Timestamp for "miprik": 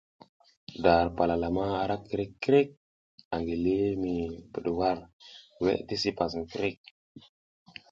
6.39-6.79